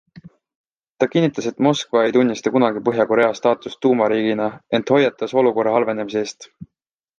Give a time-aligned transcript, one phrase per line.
[1.03, 4.49] Ta kinnitas, et Moskva ei tunnista kunagi Põhja-Korea staatust tuumariigina,
[4.81, 6.53] ent hoiatas olukorra halvendamise eest.